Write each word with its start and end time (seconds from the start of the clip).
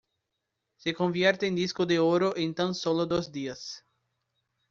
Se 0.77 0.95
convierte 0.95 1.45
en 1.45 1.53
disco 1.53 1.85
de 1.85 1.99
oro 1.99 2.35
en 2.35 2.55
tan 2.55 2.73
sólo 2.73 3.05
dos 3.05 3.31
días. 3.31 3.85